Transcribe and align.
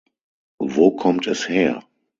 Wo 0.57 0.95
kommt 0.95 1.27
es 1.27 1.47
her? 1.47 1.83